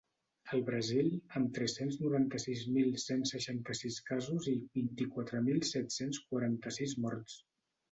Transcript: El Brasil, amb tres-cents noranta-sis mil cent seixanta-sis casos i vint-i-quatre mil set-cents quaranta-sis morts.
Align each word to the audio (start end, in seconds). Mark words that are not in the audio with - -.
El 0.55 0.61
Brasil, 0.69 1.09
amb 1.39 1.51
tres-cents 1.57 1.97
noranta-sis 2.05 2.63
mil 2.79 2.89
cent 3.03 3.21
seixanta-sis 3.33 3.99
casos 4.09 4.49
i 4.55 4.57
vint-i-quatre 4.81 5.45
mil 5.53 5.63
set-cents 5.75 6.25
quaranta-sis 6.27 6.99
morts. 7.07 7.41